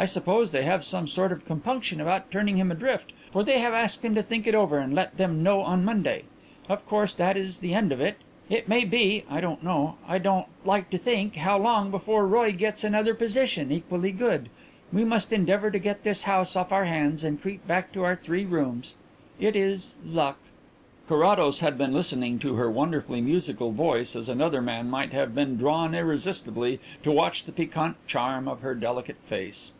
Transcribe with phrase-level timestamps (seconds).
[0.00, 3.74] I suppose they have some sort of compunction about turning him adrift, for they have
[3.74, 6.22] asked him to think it over and let them know on Monday.
[6.68, 8.16] Of course, that is the end of it.
[8.48, 12.52] It may be I don't know I don't like to think, how long before Roy
[12.52, 14.50] gets another position equally good.
[14.92, 18.14] We must endeavour to get this house off our hands and creep back to our
[18.14, 18.94] three rooms.
[19.40, 19.96] It is...
[20.06, 20.38] luck."
[21.08, 25.56] Carrados had been listening to her wonderfully musical voice as another man might have been
[25.56, 29.72] drawn irresistibly to watch the piquant charm of her delicate face.